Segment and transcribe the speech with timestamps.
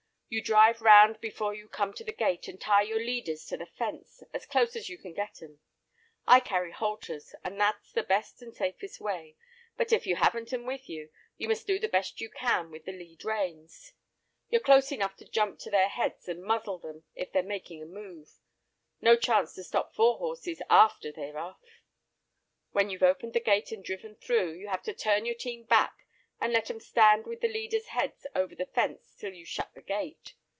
[0.33, 3.65] You drive round before you come to the gate and tie your leaders to the
[3.65, 5.59] fence as close as you can get 'em.
[6.25, 9.35] I carry halters, and that's the best and safest way;
[9.75, 12.85] but if you haven't 'em with you, you must do the best you can with
[12.85, 13.91] the lead reins.
[14.47, 17.85] You're close enough to jump to their heads and muzzle 'em if they're making a
[17.85, 18.39] move.
[19.01, 21.59] No chance to stop four horses after they're off.
[22.71, 25.97] When you've opened the gate and driven through, you have to turn your team back
[26.43, 29.81] and let 'em stand with the leaders' heads over the fence till you've shut the
[29.83, 30.33] gate.